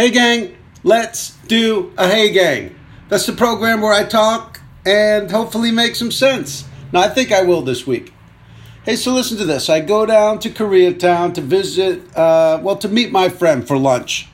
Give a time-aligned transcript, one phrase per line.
[0.00, 2.74] Hey, gang, let's do a Hey Gang.
[3.10, 6.64] That's the program where I talk and hopefully make some sense.
[6.90, 8.14] Now, I think I will this week.
[8.86, 9.68] Hey, so listen to this.
[9.68, 14.26] I go down to Koreatown to visit, uh, well, to meet my friend for lunch.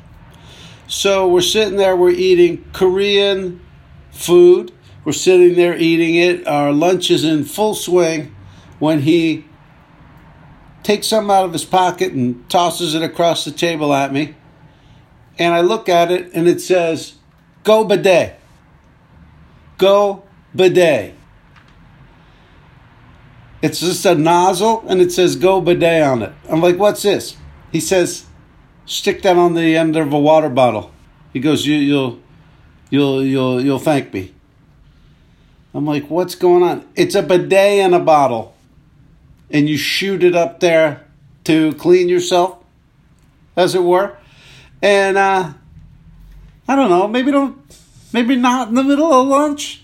[0.86, 3.60] So we're sitting there, we're eating Korean
[4.12, 4.70] food.
[5.04, 6.46] We're sitting there eating it.
[6.46, 8.32] Our lunch is in full swing
[8.78, 9.46] when he
[10.84, 14.35] takes something out of his pocket and tosses it across the table at me.
[15.38, 17.14] And I look at it and it says,
[17.64, 18.38] Go bidet.
[19.78, 20.24] Go
[20.54, 21.14] bidet.
[23.62, 26.32] It's just a nozzle and it says Go bidet on it.
[26.48, 27.36] I'm like, What's this?
[27.72, 28.26] He says,
[28.86, 30.92] Stick that on the end of a water bottle.
[31.32, 32.20] He goes, you, You'll,
[32.90, 34.32] you'll, you'll, you'll thank me.
[35.74, 36.88] I'm like, What's going on?
[36.94, 38.56] It's a bidet in a bottle
[39.50, 41.04] and you shoot it up there
[41.44, 42.58] to clean yourself,
[43.56, 44.16] as it were.
[44.82, 45.52] And uh,
[46.68, 47.58] I don't know, maybe don't,
[48.12, 49.82] maybe not in the middle of lunch.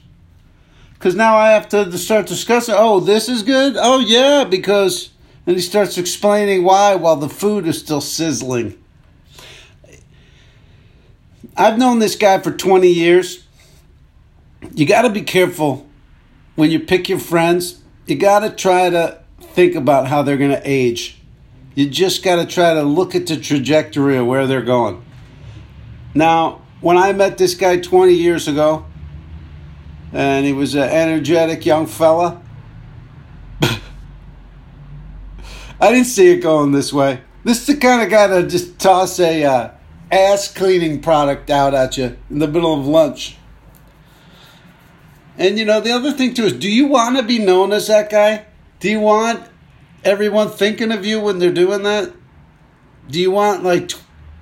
[0.94, 3.74] Because now I have to start discussing, oh, this is good?
[3.76, 5.10] Oh, yeah, because.
[5.44, 8.78] And he starts explaining why while the food is still sizzling.
[11.56, 13.44] I've known this guy for 20 years.
[14.74, 15.86] You got to be careful
[16.54, 17.82] when you pick your friends.
[18.06, 21.18] You got to try to think about how they're going to age.
[21.74, 25.02] You just got to try to look at the trajectory of where they're going.
[26.14, 28.84] Now, when I met this guy 20 years ago,
[30.12, 32.42] and he was an energetic young fella,
[33.62, 33.80] I
[35.80, 37.22] didn't see it going this way.
[37.44, 39.70] This is the kind of guy that just toss a uh,
[40.10, 43.38] ass cleaning product out at you in the middle of lunch.
[45.38, 47.88] And you know, the other thing too is do you want to be known as
[47.88, 48.44] that guy?
[48.80, 49.48] Do you want
[50.04, 52.12] everyone thinking of you when they're doing that?
[53.08, 53.98] Do you want like t-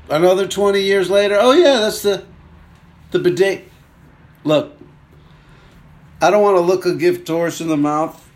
[0.08, 1.36] another 20 years later?
[1.38, 2.24] Oh yeah, that's the
[3.10, 3.64] the bidet.
[4.44, 4.76] Look,
[6.20, 8.28] I don't want to look a gift horse in the mouth.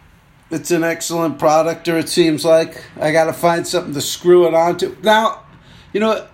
[0.51, 4.47] It's an excellent product, or it seems like I got to find something to screw
[4.47, 4.97] it onto.
[5.03, 5.43] Now,
[5.93, 6.27] you know,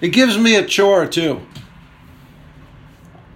[0.00, 1.40] it gives me a chore too.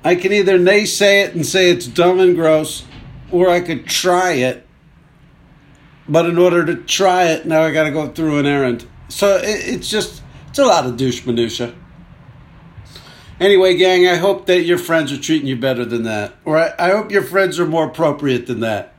[0.04, 2.84] I can either naysay it and say it's dumb and gross,
[3.32, 4.66] or I could try it
[6.08, 8.86] but in order to try it, now I got to go through an errand.
[9.08, 11.74] So it, it's just, it's a lot of douche minutia.
[13.40, 16.34] Anyway, gang, I hope that your friends are treating you better than that.
[16.44, 18.94] Or I, I hope your friends are more appropriate than that.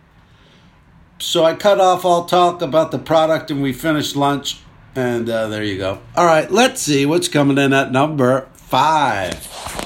[1.19, 4.59] So I cut off all talk about the product and we finished lunch.
[4.93, 6.01] And uh, there you go.
[6.15, 9.84] All right, let's see what's coming in at number five.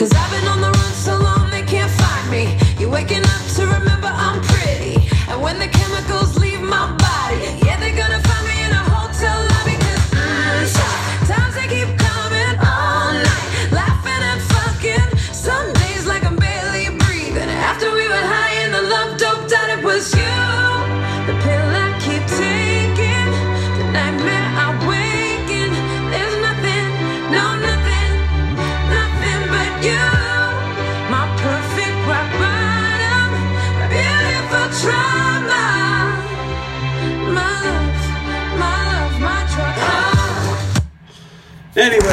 [0.00, 2.56] Cause I've been on the run so long they can't find me.
[2.78, 3.29] You're waking up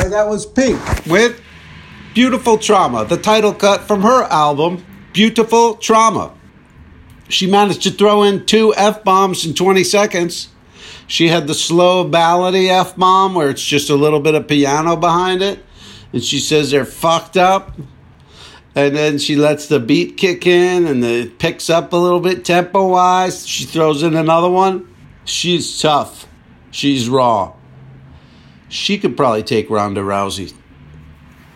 [0.08, 1.42] Anyway, that was Pink with
[2.14, 6.34] Beautiful Trauma, the title cut from her album, Beautiful Trauma.
[7.28, 10.48] She managed to throw in two F bombs in 20 seconds.
[11.08, 14.96] She had the slow ballady F bomb where it's just a little bit of piano
[14.96, 15.60] behind it.
[16.14, 17.78] And she says they're fucked up.
[18.76, 22.46] And then she lets the beat kick in and it picks up a little bit
[22.46, 23.46] tempo wise.
[23.46, 24.88] She throws in another one.
[25.26, 26.28] She's tough.
[26.72, 27.58] She's raw.
[28.70, 30.54] She could probably take Ronda Rousey.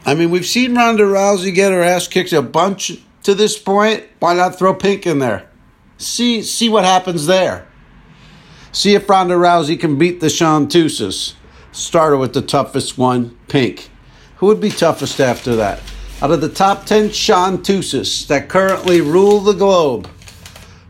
[0.06, 4.04] I mean, we've seen Ronda Rousey get her ass kicked a bunch to this point.
[4.20, 5.50] Why not throw Pink in there?
[5.98, 7.68] See, see what happens there.
[8.72, 11.36] See if Ronda Rousey can beat the Shantusas.
[11.72, 13.90] Started with the toughest one, Pink.
[14.38, 15.82] Who would be toughest after that?
[16.22, 20.08] Out of the top 10 Shantusas that currently rule the globe,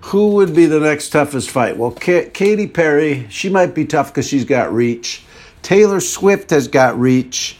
[0.05, 1.77] who would be the next toughest fight?
[1.77, 5.23] Well, Ka- Katy Perry, she might be tough because she's got reach.
[5.61, 7.57] Taylor Swift has got reach,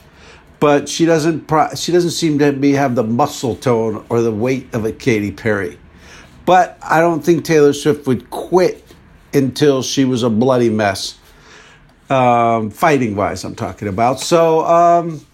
[0.60, 1.48] but she doesn't.
[1.48, 4.92] Pro- she doesn't seem to be have the muscle tone or the weight of a
[4.92, 5.78] Katy Perry.
[6.46, 8.84] But I don't think Taylor Swift would quit
[9.34, 11.18] until she was a bloody mess,
[12.10, 13.44] um, fighting wise.
[13.44, 14.20] I'm talking about.
[14.20, 14.66] So.
[14.66, 15.26] Um,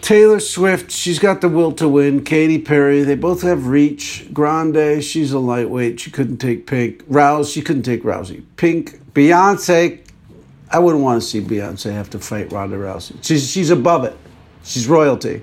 [0.00, 2.24] Taylor Swift, she's got the will to win.
[2.24, 4.28] Katy Perry, they both have reach.
[4.32, 6.00] Grande, she's a lightweight.
[6.00, 7.02] She couldn't take Pink.
[7.08, 8.44] Rouse, she couldn't take Rousey.
[8.56, 10.00] Pink, Beyonce,
[10.70, 13.22] I wouldn't want to see Beyonce have to fight Ronda Rousey.
[13.24, 14.16] She's, she's above it.
[14.64, 15.42] She's royalty.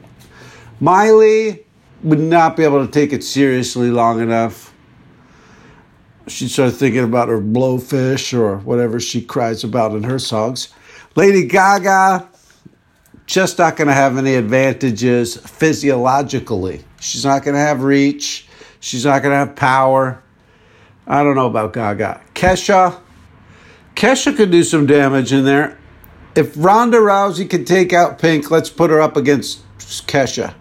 [0.80, 1.66] Miley
[2.04, 4.74] would not be able to take it seriously long enough.
[6.27, 10.69] She'd start thinking about her blowfish or whatever she cries about in her songs.
[11.16, 12.27] Lady Gaga,
[13.25, 16.83] just not going to have any advantages physiologically.
[17.00, 18.48] She's not going to have reach.
[18.80, 20.22] She's not going to have power.
[21.07, 22.22] I don't know about Gaga.
[22.33, 23.00] Kesha,
[23.95, 25.77] Kesha could do some damage in there.
[26.36, 30.53] If Ronda Rousey could take out Pink, let's put her up against Kesha.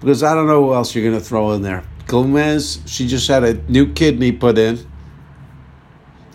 [0.00, 1.84] Because I don't know who else you're going to throw in there.
[2.06, 4.86] Gomez, she just had a new kidney put in.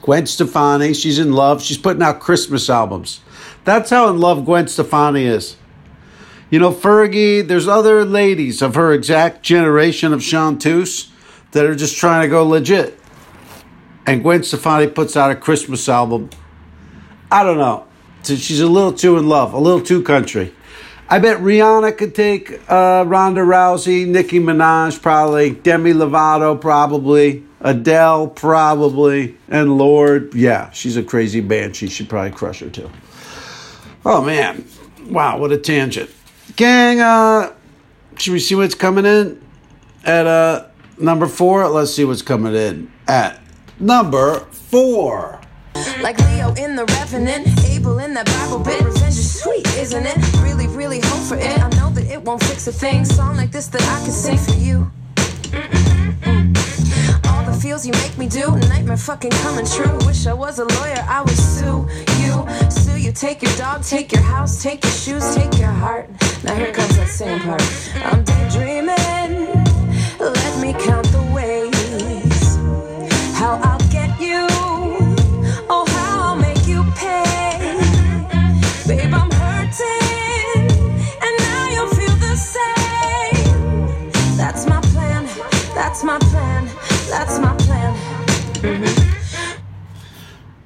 [0.02, 1.62] Gwen Stefani, she's in love.
[1.62, 3.22] She's putting out Christmas albums.
[3.66, 5.58] That's how in love Gwen Stefani is.
[6.50, 11.12] You know, Fergie, there's other ladies of her exact generation of chanteuse
[11.52, 12.99] that are just trying to go legit.
[14.06, 16.30] And Gwen Stefani puts out a Christmas album.
[17.32, 17.86] I don't know.
[18.24, 20.54] She's a little too in love, a little too country.
[21.12, 28.28] I bet Rihanna could take uh, Ronda Rousey, Nicki Minaj probably, Demi Lovato probably, Adele
[28.28, 30.36] probably, and Lorde.
[30.36, 31.88] Yeah, she's a crazy banshee.
[31.88, 32.92] She'd probably crush her too.
[34.06, 34.66] Oh man,
[35.08, 36.12] wow, what a tangent,
[36.56, 37.00] gang.
[37.00, 37.54] Uh,
[38.18, 39.42] should we see what's coming in
[40.06, 40.68] at uh
[41.00, 41.68] number four?
[41.70, 43.42] Let's see what's coming in at
[43.80, 45.40] number four.
[46.02, 48.82] Like Leo in the Revenant, Abel in Bible bit.
[48.82, 50.18] Revenge is sweet, isn't it?
[50.42, 51.58] Really, really hope for it.
[51.60, 53.06] I know that it won't fix a thing.
[53.06, 54.92] Song like this that I can sing for you.
[57.30, 59.98] All the feels you make me do, nightmare fucking coming true.
[60.06, 61.88] Wish I was a lawyer, I would sue
[62.20, 63.12] you, sue you.
[63.12, 66.10] Take your dog, take your house, take your shoes, take your heart.
[66.44, 67.62] Now here comes that same part.
[68.06, 68.69] I'm daydreaming.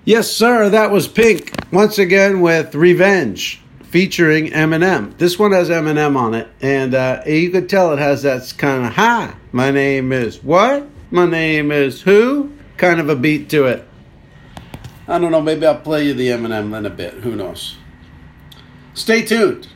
[0.06, 0.70] Yes, sir.
[0.70, 5.18] That was Pink once again with Revenge featuring Eminem.
[5.18, 8.86] This one has Eminem on it, and uh, you could tell it has that kind
[8.86, 9.34] of hi.
[9.54, 10.86] My name is what?
[11.12, 12.52] My name is who?
[12.84, 13.88] Kind of a beat to it.
[15.08, 15.40] I don't know.
[15.40, 17.14] Maybe I'll play you the Eminem in a bit.
[17.14, 17.78] Who knows?
[18.94, 19.70] Stay tuned.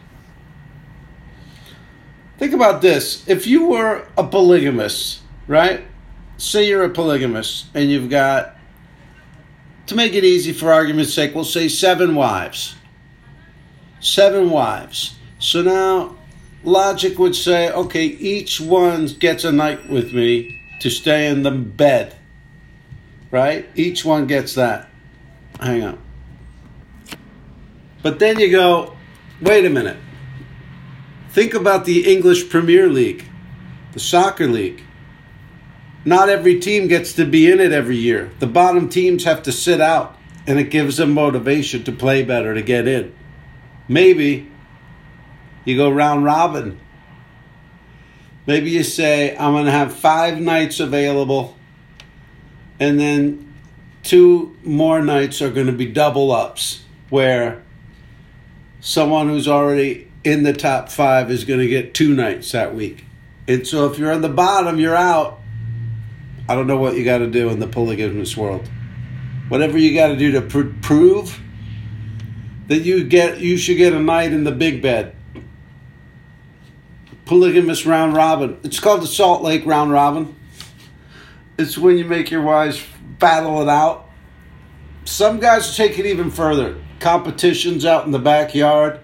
[2.38, 3.26] Think about this.
[3.26, 5.86] If you were a polygamist, right?
[6.36, 8.58] Say you're a polygamist and you've got
[9.86, 12.76] to make it easy for argument's sake, we'll say seven wives.
[14.02, 15.18] Seven wives.
[15.40, 16.18] So now
[16.66, 21.52] logic would say, okay, each one gets a night with me to stay in the
[21.52, 22.14] bed.
[23.32, 23.68] Right?
[23.76, 24.90] Each one gets that.
[25.60, 26.02] Hang on.
[28.04, 28.96] But then you go,
[29.42, 29.98] wait a minute.
[31.30, 33.26] Think about the English Premier League,
[33.94, 34.82] the soccer league.
[36.06, 38.32] Not every team gets to be in it every year.
[38.40, 42.54] The bottom teams have to sit out, and it gives them motivation to play better
[42.54, 43.14] to get in.
[43.90, 44.50] Maybe
[45.66, 46.80] you go round robin.
[48.46, 51.57] Maybe you say, I'm going to have five nights available,
[52.80, 53.54] and then
[54.04, 57.64] two more nights are going to be double ups, where
[58.80, 63.06] someone who's already in the top five is going to get two nights that week.
[63.48, 65.40] And so if you're on the bottom, you're out.
[66.50, 68.70] I don't know what you got to do in the polygamous world.
[69.50, 71.42] Whatever you got to do to pr- prove
[72.68, 75.16] that you get, you should get a night in the big bed.
[77.26, 78.58] Polygamous round robin.
[78.64, 80.36] It's called the Salt Lake round robin.
[81.58, 82.86] It's when you make your wives
[83.20, 84.10] battle it out.
[85.06, 86.78] Some guys take it even further.
[87.00, 89.00] Competitions out in the backyard.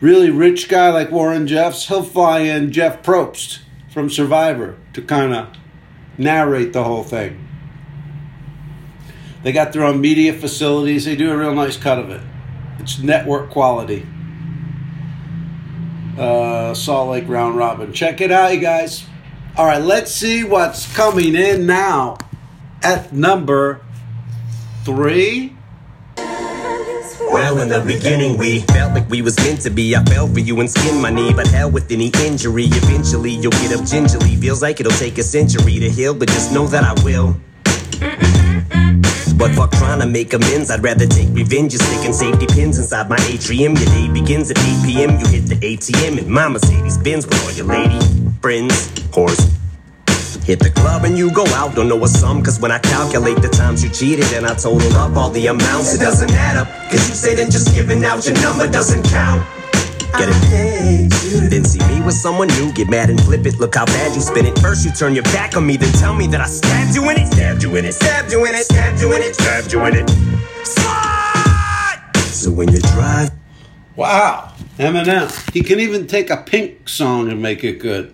[0.00, 5.34] Really rich guy like Warren Jeffs, he'll fly in Jeff Probst from Survivor to kind
[5.34, 5.56] of
[6.18, 7.46] narrate the whole thing.
[9.44, 11.04] They got their own media facilities.
[11.04, 12.22] They do a real nice cut of it.
[12.80, 14.06] It's network quality.
[16.18, 17.92] Uh, Salt Lake Round Robin.
[17.92, 19.06] Check it out, you guys.
[19.56, 22.18] All right, let's see what's coming in now
[22.82, 23.80] at number
[24.82, 25.56] three.
[26.16, 29.94] Well, in the beginning, we felt like we was meant to be.
[29.94, 32.64] I fell for you and skinned my knee, but hell with any injury.
[32.64, 34.34] Eventually, you'll get up gingerly.
[34.34, 37.36] Feels like it'll take a century to heal, but just know that I will.
[39.36, 41.74] But fuck trying to make amends, I'd rather take revenge.
[41.74, 43.76] You're sticking safety pins inside my atrium.
[43.76, 45.10] Your day begins at 8 p.m.
[45.20, 49.40] You hit the ATM in my Mercedes Benz with all your lady friends, whores.
[50.44, 53.40] Hit the club and you go out, don't know a sum, cause when I calculate
[53.40, 56.68] the times you cheated and I total up all the amounts, it doesn't add up.
[56.90, 59.40] Cause you say then just giving out your number doesn't count.
[60.18, 61.48] Get it?
[61.48, 63.58] Then see me with someone new, get mad and flip it.
[63.58, 64.58] Look how bad you spin it.
[64.58, 67.16] First you turn your back on me, then tell me that I stabbed you in
[67.16, 67.32] it.
[67.32, 67.94] Stabbed you in it.
[67.94, 68.64] Stabbed you in it.
[68.64, 69.34] Stabbed you in it.
[69.36, 70.10] Stabbed you in it.
[70.64, 71.98] Slide!
[72.28, 73.30] So when you drive.
[73.96, 75.30] Wow, Eminem.
[75.54, 78.13] He can even take a Pink song and make it good.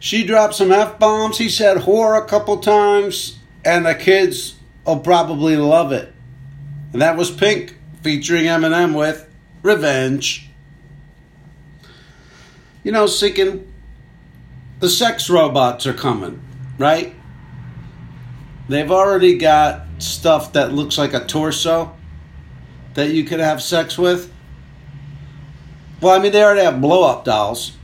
[0.00, 1.38] She dropped some F bombs.
[1.38, 6.12] He said whore a couple times, and the kids will probably love it.
[6.92, 9.28] And that was Pink featuring Eminem with
[9.62, 10.48] Revenge.
[12.82, 13.70] You know, thinking
[14.78, 16.42] the sex robots are coming,
[16.78, 17.14] right?
[18.70, 21.94] They've already got stuff that looks like a torso
[22.94, 24.32] that you could have sex with.
[26.00, 27.76] Well, I mean, they already have blow up dolls.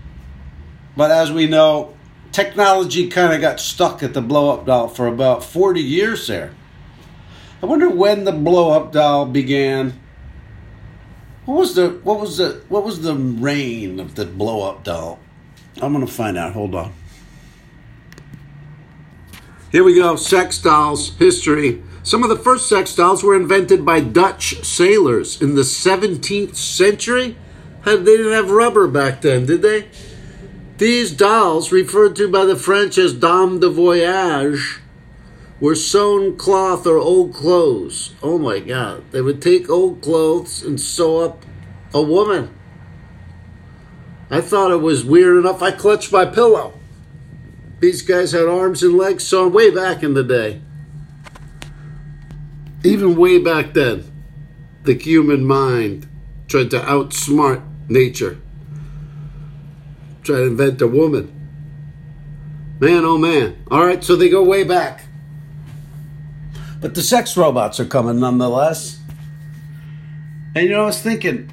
[0.96, 1.95] But as we know,
[2.36, 6.54] technology kind of got stuck at the blow up doll for about 40 years there.
[7.62, 9.98] I wonder when the blow up doll began.
[11.46, 15.18] What was the what was the what was the reign of the blow up doll?
[15.80, 16.52] I'm gonna find out.
[16.52, 16.92] Hold on.
[19.72, 20.16] Here we go.
[20.16, 21.82] Sex dolls history.
[22.02, 27.36] Some of the first sex dolls were invented by Dutch sailors in the 17th century.
[27.84, 29.88] They didn't have rubber back then, did they?
[30.78, 34.80] These dolls, referred to by the French as dames de voyage,
[35.58, 38.14] were sewn cloth or old clothes.
[38.22, 39.10] Oh my God.
[39.10, 41.44] They would take old clothes and sew up
[41.94, 42.54] a woman.
[44.30, 45.62] I thought it was weird enough.
[45.62, 46.74] I clutched my pillow.
[47.80, 50.60] These guys had arms and legs sewn way back in the day.
[52.84, 54.04] Even way back then,
[54.82, 56.08] the human mind
[56.48, 58.38] tried to outsmart nature,
[60.26, 61.32] tried to invent a woman.
[62.80, 63.64] Man, oh man.
[63.70, 65.04] All right, so they go way back.
[66.80, 69.00] But the sex robots are coming nonetheless.
[70.54, 71.50] And you know, I was thinking,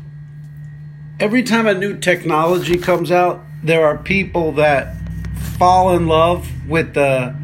[1.20, 4.98] every time a new technology comes out, there are people that
[5.58, 7.36] fall in love with the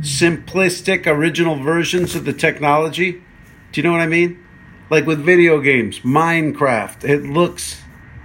[0.00, 3.22] simplistic original versions of the technology.
[3.72, 4.42] Do you know what I mean?
[4.88, 7.80] Like with video games, Minecraft, it looks,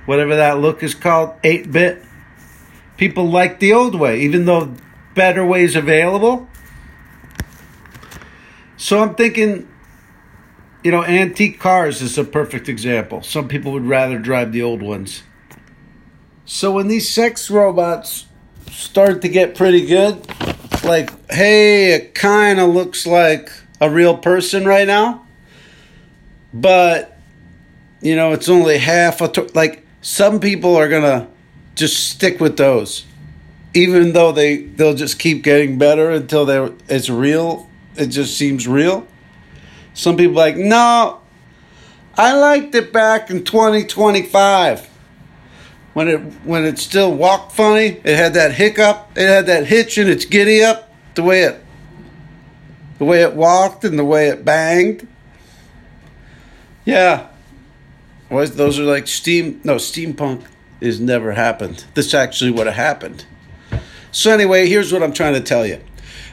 [0.05, 2.03] whatever that look is called, 8 bit.
[2.99, 4.73] People like the old way, even though
[5.15, 6.49] better ways available.
[8.75, 9.69] So I'm thinking,
[10.83, 13.23] you know, antique cars is a perfect example.
[13.23, 15.23] Some people would rather drive the old ones.
[16.43, 18.25] So when these sex robots
[18.69, 20.27] start to get pretty good,
[20.83, 25.25] like, hey, it kind of looks like a real person right now,
[26.53, 27.17] but
[28.01, 31.29] you know, it's only half a to- like some people are gonna
[31.79, 33.05] just stick with those,
[33.74, 37.69] even though they they'll just keep getting better until they it's real.
[37.95, 39.07] It just seems real.
[39.93, 41.21] Some people like no,
[42.15, 44.88] I liked it back in twenty twenty five
[45.93, 48.01] when it when it still walked funny.
[48.03, 49.12] It had that hiccup.
[49.15, 50.93] It had that hitch in its giddy up.
[51.15, 51.63] The way it
[52.98, 55.07] the way it walked and the way it banged.
[56.83, 57.27] Yeah.
[58.29, 60.43] Those are like steam no steampunk
[60.81, 61.86] is never happened.
[61.93, 63.25] This actually would have happened.
[64.12, 65.81] So anyway, here's what I'm trying to tell you.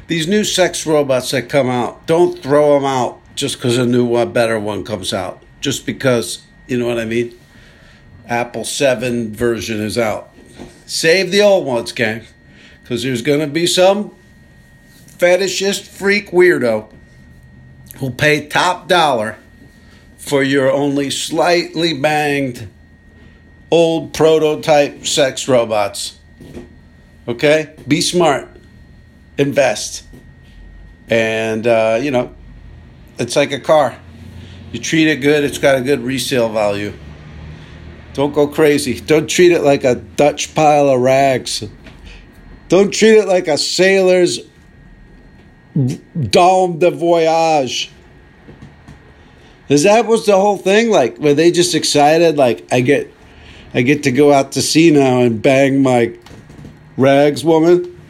[0.07, 4.05] These new sex robots that come out, don't throw them out just because a new
[4.05, 5.43] one, better one comes out.
[5.61, 7.37] Just because, you know what I mean?
[8.29, 10.31] Apple 7 version is out.
[10.87, 12.23] Save the old ones, gang.
[12.83, 14.15] Because there's going to be some
[15.19, 16.91] fetishist freak weirdo
[17.97, 19.37] who'll pay top dollar
[20.17, 22.69] for your only slightly banged
[23.71, 26.19] old prototype sex robots.
[27.29, 27.75] Okay?
[27.87, 28.49] Be smart.
[29.39, 30.05] Invest.
[31.09, 32.35] And, uh, you know,
[33.19, 33.97] it's like a car.
[34.73, 36.93] You treat it good, it's got a good resale value.
[38.15, 38.99] Don't go crazy.
[39.01, 41.63] Don't treat it like a Dutch pile of rags.
[42.69, 44.41] Don't treat it like a sailor's
[45.75, 47.91] dame de voyage.
[49.69, 50.91] Is that was the whole thing?
[50.91, 52.37] Like, were they just excited?
[52.37, 53.13] Like, I get,
[53.77, 56.15] I get to go out to sea now and bang my
[56.97, 58.01] rags woman.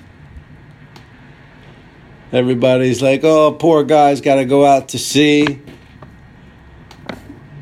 [2.33, 5.61] Everybody's like, oh, poor guy's got to go out to sea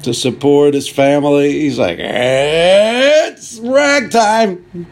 [0.02, 1.61] to support his family.
[1.61, 4.87] He's like, it's ragtime.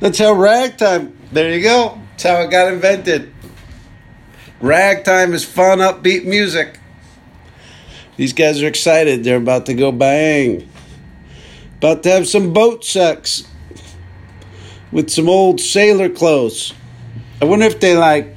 [0.00, 1.16] That's how ragtime.
[1.32, 1.98] There you go.
[2.10, 3.32] That's how it got invented.
[4.60, 6.78] Ragtime is fun, upbeat music.
[8.18, 9.24] These guys are excited.
[9.24, 10.68] They're about to go bang.
[11.78, 13.48] About to have some boat sex
[14.90, 16.74] with some old sailor clothes.
[17.40, 18.34] I wonder if they like.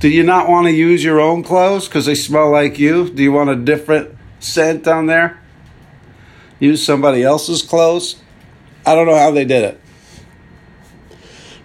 [0.00, 3.10] Do you not want to use your own clothes because they smell like you?
[3.10, 5.38] Do you want a different scent on there?
[6.58, 8.16] Use somebody else's clothes?
[8.86, 9.80] I don't know how they did it.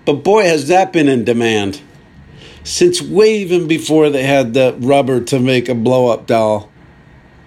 [0.06, 1.82] But boy, has that been in demand.
[2.64, 6.72] Since way even before they had the rubber to make a blow up doll,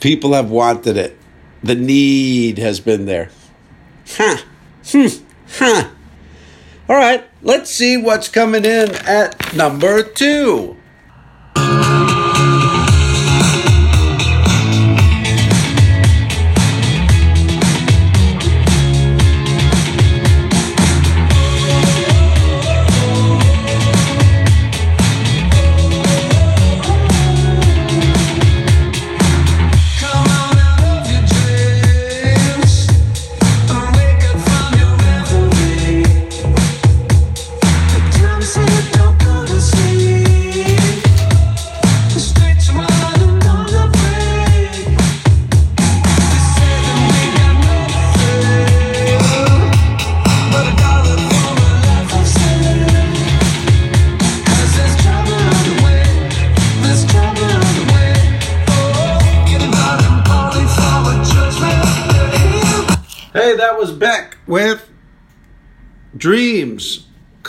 [0.00, 1.17] people have wanted it.
[1.62, 3.30] The need has been there.
[4.06, 4.38] Huh.
[4.86, 5.06] Hmm.
[5.50, 5.90] Huh.
[6.88, 10.77] All right, let's see what's coming in at number two.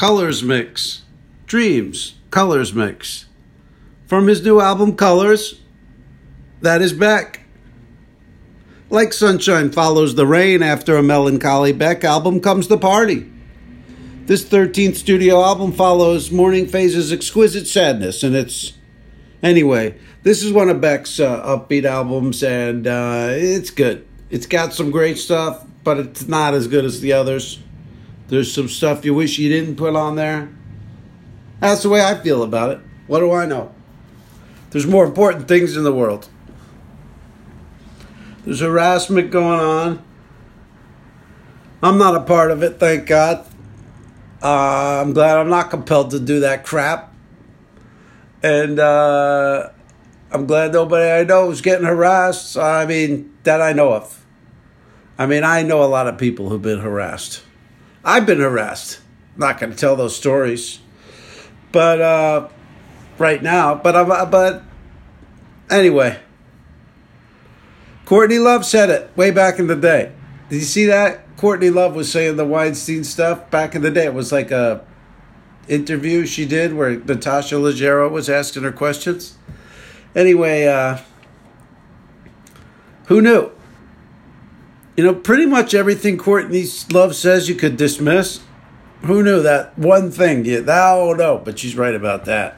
[0.10, 1.04] Colors Mix.
[1.46, 3.28] Dreams Colors Mix.
[4.08, 5.62] From his new album Colors,
[6.62, 7.42] that is Beck.
[8.90, 13.32] Like Sunshine follows the rain after a melancholy Beck album comes the party.
[14.26, 18.74] This 13th studio album follows Morning Phase's exquisite sadness, and it's.
[19.44, 24.08] Anyway, this is one of Beck's uh, upbeat albums, and uh, it's good.
[24.32, 27.60] It's got some great stuff, but it's not as good as the others.
[28.30, 30.50] There's some stuff you wish you didn't put on there.
[31.60, 32.80] That's the way I feel about it.
[33.08, 33.74] What do I know?
[34.70, 36.30] There's more important things in the world.
[38.46, 40.06] There's harassment going on.
[41.82, 43.46] I'm not a part of it, thank God.
[44.44, 47.14] Uh, I'm glad I'm not compelled to do that crap.
[48.44, 49.70] And uh,
[50.32, 52.58] I'm glad nobody I know is getting harassed.
[52.58, 54.24] I mean, that I know of.
[55.18, 57.44] I mean, I know a lot of people who've been harassed.
[58.04, 59.00] I've been harassed.
[59.36, 60.80] not going to tell those stories,
[61.72, 62.48] but uh,
[63.18, 63.76] right now.
[63.76, 64.12] But I'm.
[64.12, 64.64] uh, But
[65.70, 66.20] anyway,
[68.06, 70.14] Courtney Love said it way back in the day.
[70.50, 71.38] Did you see that?
[71.38, 74.06] Courtney Love was saying the Weinstein stuff back in the day.
[74.06, 74.86] It was like a
[75.68, 79.38] interview she did where Natasha Leggero was asking her questions.
[80.16, 80.98] Anyway, uh,
[83.06, 83.52] who knew?
[85.00, 88.42] You know, pretty much everything Courtney Love says you could dismiss.
[89.04, 90.44] Who knew that one thing?
[90.44, 92.58] Yeah, oh no, but she's right about that.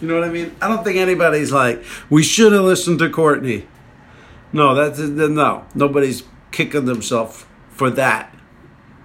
[0.00, 0.56] You know what I mean?
[0.62, 3.66] I don't think anybody's like, we should have listened to Courtney.
[4.54, 5.66] No, that's no.
[5.74, 8.34] Nobody's kicking themselves for that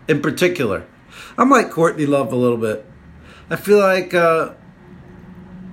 [0.08, 0.88] in particular.
[1.38, 2.86] I'm like Courtney Love a little bit.
[3.50, 4.54] I feel like uh,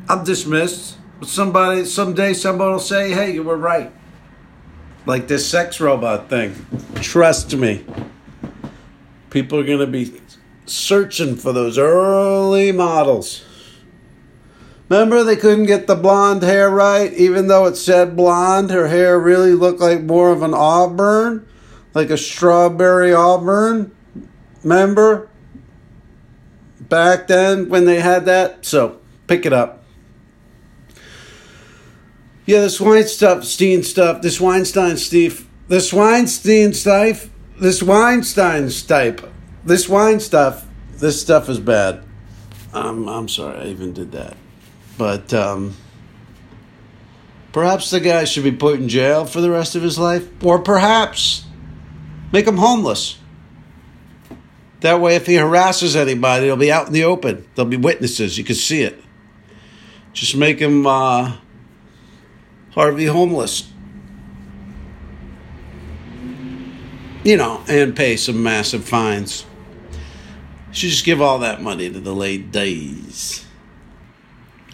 [0.08, 0.96] I'm dismissed.
[1.22, 3.92] Somebody someday somebody will say, "Hey, you were right."
[5.06, 6.54] Like this sex robot thing.
[6.96, 7.86] Trust me.
[9.30, 10.20] People are going to be
[10.66, 13.44] searching for those early models.
[14.88, 18.70] Remember, they couldn't get the blonde hair right, even though it said blonde.
[18.70, 21.46] Her hair really looked like more of an auburn,
[21.94, 23.94] like a strawberry auburn.
[24.62, 25.28] Remember?
[26.80, 28.64] Back then when they had that?
[28.64, 29.82] So, pick it up.
[32.46, 37.28] Yeah, this Weinstein stuff, this Weinstein Steve, this Weinstein stuff,
[37.60, 39.28] this Weinstein stipe,
[39.64, 42.04] this wine stuff, this stuff is bad.
[42.72, 44.36] Um, I'm sorry, I even did that.
[44.96, 45.74] But um,
[47.52, 50.60] perhaps the guy should be put in jail for the rest of his life, or
[50.60, 51.46] perhaps
[52.32, 53.18] make him homeless.
[54.80, 57.44] That way, if he harasses anybody, he'll be out in the open.
[57.54, 58.38] There'll be witnesses.
[58.38, 59.02] You can see it.
[60.12, 61.38] Just make him uh,
[62.76, 63.72] Harvey homeless.
[67.24, 69.44] You know, and pay some massive fines.
[70.70, 73.44] Should just give all that money to the ladies.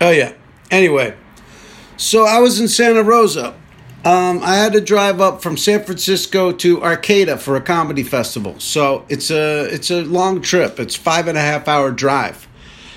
[0.00, 0.32] Oh yeah.
[0.70, 1.14] Anyway,
[1.96, 3.54] so I was in Santa Rosa.
[4.04, 8.58] Um, I had to drive up from San Francisco to Arcata for a comedy festival.
[8.58, 10.80] So it's a it's a long trip.
[10.80, 12.48] It's five and a half hour drive.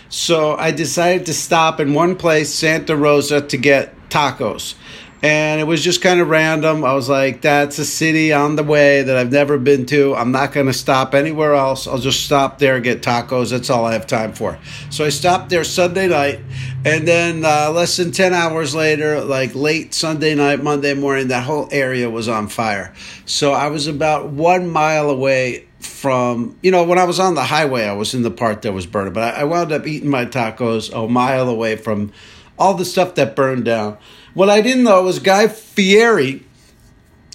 [0.09, 4.75] So I decided to stop in one place, Santa Rosa, to get tacos.
[5.23, 6.83] and it was just kind of random.
[6.83, 10.13] I was like, that's a city on the way that I've never been to.
[10.13, 11.87] I'm not going to stop anywhere else.
[11.87, 13.49] I'll just stop there and get tacos.
[13.49, 14.59] That's all I have time for.
[14.91, 16.41] So I stopped there Sunday night,
[16.83, 21.43] and then uh, less than 10 hours later, like late Sunday night, Monday morning, that
[21.43, 22.93] whole area was on fire.
[23.25, 27.43] So I was about one mile away from you know when I was on the
[27.43, 30.09] highway, I was in the part that was burning, but I, I wound up eating
[30.09, 32.11] my tacos a mile away from
[32.57, 33.97] all the stuff that burned down.
[34.33, 36.43] What I didn't know was Guy Fieri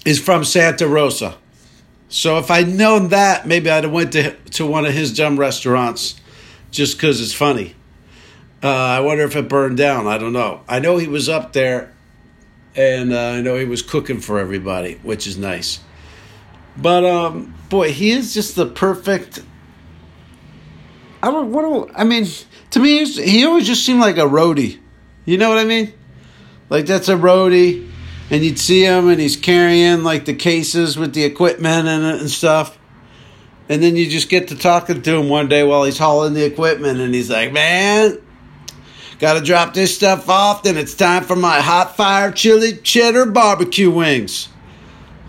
[0.05, 1.37] is from Santa Rosa,
[2.11, 5.39] so if I'd known that, maybe I'd have went to to one of his dumb
[5.39, 6.19] restaurants,
[6.69, 7.73] just because it's funny.
[8.61, 10.07] Uh, I wonder if it burned down.
[10.07, 10.61] I don't know.
[10.67, 11.93] I know he was up there,
[12.75, 15.79] and uh, I know he was cooking for everybody, which is nice.
[16.75, 19.41] But um, boy, he is just the perfect.
[21.23, 21.53] I don't.
[21.53, 22.27] What do I mean?
[22.71, 24.79] To me, he always just seemed like a roadie.
[25.25, 25.93] You know what I mean?
[26.69, 27.89] Like that's a roadie,
[28.29, 32.21] and you'd see him, and he's carrying like the cases with the equipment in it
[32.21, 32.77] and stuff.
[33.69, 36.45] And then you just get to talking to him one day while he's hauling the
[36.45, 38.17] equipment, and he's like, "Man,
[39.19, 40.63] got to drop this stuff off.
[40.63, 44.49] Then it's time for my hot fire chili cheddar barbecue wings."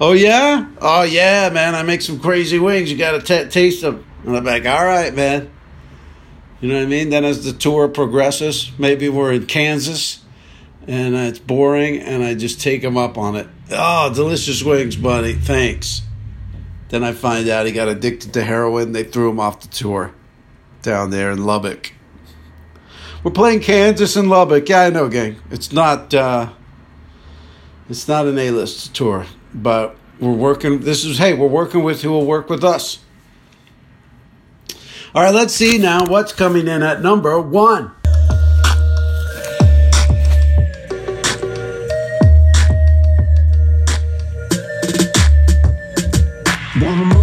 [0.01, 1.75] Oh yeah, oh yeah, man!
[1.75, 2.91] I make some crazy wings.
[2.91, 4.05] You got to taste them.
[4.25, 5.52] And I'm like, all right, man.
[6.63, 7.11] You know what I mean?
[7.11, 10.23] Then as the tour progresses, maybe we're in Kansas,
[10.87, 13.49] and it's boring, and I just take him up on it.
[13.73, 15.35] Oh, delicious wings, buddy.
[15.35, 16.03] Thanks.
[16.91, 18.93] Then I find out he got addicted to heroin.
[18.93, 20.15] They threw him off the tour
[20.83, 21.95] down there in Lubbock.
[23.25, 24.69] We're playing Kansas and Lubbock.
[24.69, 25.37] Yeah, I know, gang.
[25.51, 26.15] It's not.
[26.15, 26.51] Uh,
[27.89, 30.81] it's not an A-list tour, but we're working.
[30.81, 33.01] This is hey, we're working with who will work with us.
[35.15, 37.93] All right, let's see now what's coming in at number one.
[46.81, 47.23] Wanna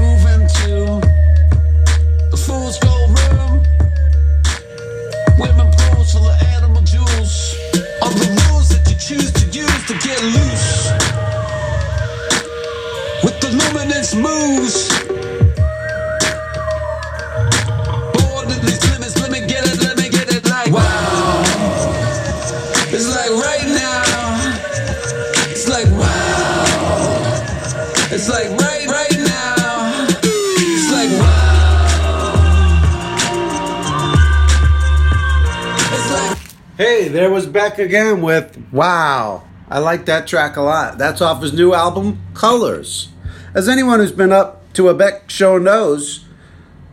[36.79, 39.43] Hey, there was Beck again with Wow.
[39.69, 40.97] I like that track a lot.
[40.97, 43.09] That's off his new album, Colors.
[43.53, 46.23] As anyone who's been up to a Beck show knows,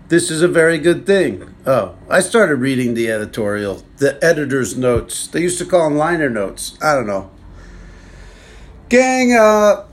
[0.09, 1.55] this is a very good thing.
[1.65, 5.29] Oh, I started reading the editorial, the editor's notes.
[5.29, 6.77] They used to call them liner notes.
[6.83, 7.31] I don't know.
[8.89, 9.85] Gang, uh,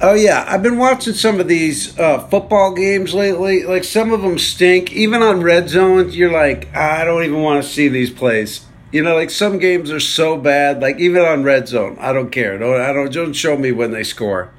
[0.00, 3.64] Oh yeah, I've been watching some of these uh, football games lately.
[3.64, 4.92] Like some of them stink.
[4.92, 8.64] Even on red zone, you're like, I don't even want to see these plays.
[8.92, 10.80] You know, like some games are so bad.
[10.80, 12.56] Like even on red zone, I don't care.
[12.58, 14.52] Don't I don't don't show me when they score.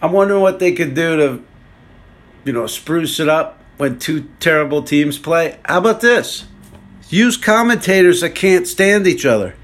[0.00, 1.42] I'm wondering what they could do to,
[2.44, 5.58] you know, spruce it up when two terrible teams play.
[5.64, 6.44] How about this?
[7.08, 9.56] Use commentators that can't stand each other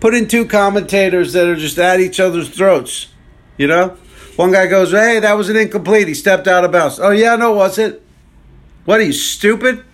[0.00, 3.08] put in two commentators that are just at each other's throats.
[3.56, 3.96] You know,
[4.36, 6.08] one guy goes, "Hey, that was an incomplete.
[6.08, 8.02] He stepped out of bounds." Oh yeah, no, was it?
[8.84, 9.84] What are you stupid?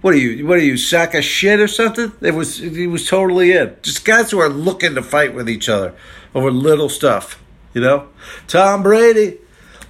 [0.00, 0.46] What are you?
[0.46, 2.12] What are you sack of shit or something?
[2.20, 2.58] It was.
[2.58, 3.74] He was totally in.
[3.82, 5.94] Just guys who are looking to fight with each other
[6.34, 7.42] over little stuff.
[7.74, 8.08] You know,
[8.46, 9.38] Tom Brady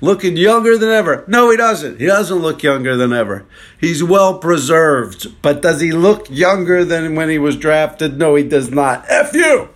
[0.01, 1.25] looking younger than ever.
[1.27, 2.01] No, he doesn't.
[2.01, 3.47] He doesn't look younger than ever.
[3.81, 5.41] He's well preserved.
[5.43, 8.19] But does he look younger than when he was drafted?
[8.19, 9.05] No, he does not.
[9.09, 9.69] F you!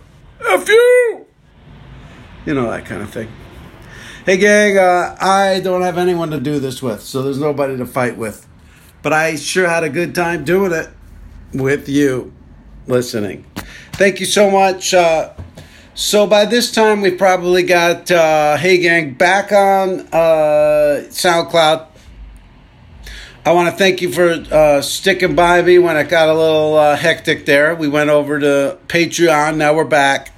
[0.45, 1.25] F you!
[2.45, 3.31] You know, that kind of thing.
[4.25, 7.85] Hey, gang, uh, I don't have anyone to do this with, so there's nobody to
[7.85, 8.47] fight with.
[9.01, 10.89] But I sure had a good time doing it
[11.53, 12.33] with you
[12.87, 13.45] listening.
[13.93, 14.93] Thank you so much.
[14.93, 15.33] Uh,
[15.95, 21.87] so by this time, we've probably got uh, Hey Gang back on uh, SoundCloud.
[23.45, 26.75] I want to thank you for uh, sticking by me when it got a little
[26.75, 27.75] uh, hectic there.
[27.75, 29.57] We went over to Patreon.
[29.57, 30.31] Now we're back.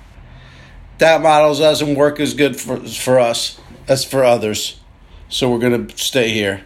[0.98, 4.80] That model doesn't work as good for, for us as for others.
[5.30, 6.63] So we're going to stay here.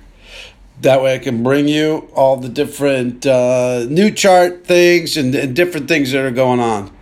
[0.81, 5.55] That way I can bring you all the different uh, new chart things and, and
[5.55, 6.95] different things that are going on.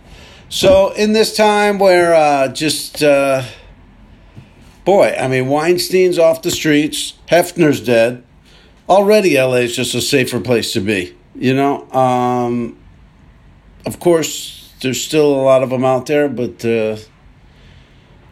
[0.48, 3.44] So in this time where uh, just uh,
[4.84, 8.24] boy, I mean Weinstein's off the streets, Hefner's dead.
[8.88, 11.14] Already, LA is just a safer place to be.
[11.34, 12.78] You know, um,
[13.84, 16.96] of course, there's still a lot of them out there, but uh,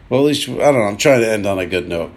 [0.09, 0.81] well, at least I don't know.
[0.81, 2.11] I'm trying to end on a good note,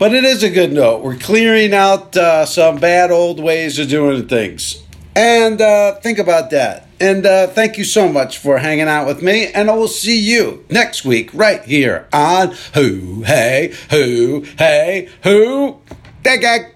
[0.00, 1.02] but it is a good note.
[1.02, 4.82] We're clearing out uh, some bad old ways of doing things,
[5.14, 6.85] and uh, think about that.
[6.98, 10.18] And uh, thank you so much for hanging out with me, and I will see
[10.18, 15.80] you next week right here on Who Hey Who Hey Who.
[16.22, 16.75] That guy.